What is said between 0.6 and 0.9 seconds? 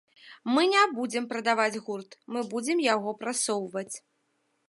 не